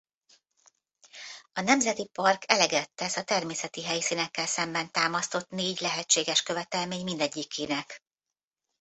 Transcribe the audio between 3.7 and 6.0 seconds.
helyszínekkel szemben támasztott négy